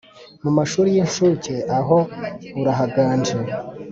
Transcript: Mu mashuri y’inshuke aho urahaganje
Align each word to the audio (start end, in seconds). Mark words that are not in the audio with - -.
Mu 0.43 0.51
mashuri 0.57 0.87
y’inshuke 0.95 1.53
aho 1.77 1.97
urahaganje 2.61 3.35